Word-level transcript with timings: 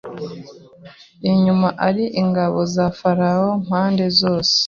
inyuma 1.31 1.67
ari 1.87 2.05
ingabo 2.21 2.59
za 2.73 2.85
Farawo 2.97 3.47
impande 3.59 4.05
zose 4.19 4.55